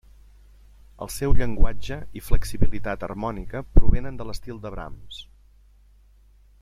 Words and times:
El 1.05 1.09
seu 1.15 1.35
llenguatge 1.41 1.97
i 2.19 2.23
flexibilitat 2.29 3.05
harmònica 3.09 3.61
provenen 3.81 4.19
de 4.23 4.27
l'estil 4.31 4.59
de 4.65 4.73
Brahms. 4.77 5.21